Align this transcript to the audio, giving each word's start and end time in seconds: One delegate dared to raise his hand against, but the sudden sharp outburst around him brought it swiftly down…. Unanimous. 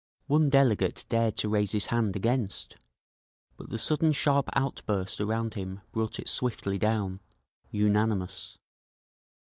One 0.25 0.49
delegate 0.49 1.05
dared 1.09 1.37
to 1.37 1.47
raise 1.47 1.73
his 1.73 1.85
hand 1.93 2.15
against, 2.15 2.75
but 3.55 3.69
the 3.69 3.77
sudden 3.77 4.13
sharp 4.13 4.49
outburst 4.53 5.21
around 5.21 5.53
him 5.53 5.81
brought 5.91 6.17
it 6.17 6.27
swiftly 6.27 6.79
down…. 6.79 7.19
Unanimous. 7.69 8.57